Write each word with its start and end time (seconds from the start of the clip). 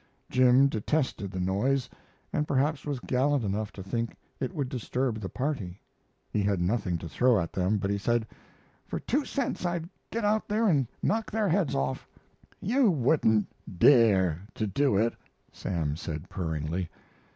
Jim 0.31 0.67
detested 0.67 1.29
the 1.29 1.39
noise, 1.39 1.87
and 2.33 2.47
perhaps 2.47 2.85
was 2.87 2.99
gallant 3.01 3.43
enough 3.43 3.71
to 3.71 3.83
think 3.83 4.15
it 4.39 4.51
would 4.51 4.67
disturb 4.67 5.19
the 5.19 5.29
party. 5.29 5.79
He 6.31 6.41
had 6.41 6.59
nothing 6.59 6.97
to 6.97 7.07
throw 7.07 7.39
at 7.39 7.53
them, 7.53 7.77
but 7.77 7.91
he 7.91 7.99
said: 7.99 8.25
"For 8.87 8.99
two 8.99 9.25
cents 9.25 9.63
I'd 9.63 9.87
get 10.09 10.25
out 10.25 10.47
there 10.47 10.67
and 10.67 10.87
knock 11.03 11.29
their 11.29 11.49
heads 11.49 11.75
off." 11.75 12.07
"You 12.59 12.89
wouldn't 12.89 13.45
dare 13.77 14.41
to 14.55 14.65
do 14.65 14.97
it," 14.97 15.13
Sam 15.51 15.95
said, 15.95 16.29
purringly. 16.31 16.89